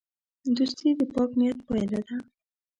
[0.55, 2.15] دوستي د پاک نیت پایله ده.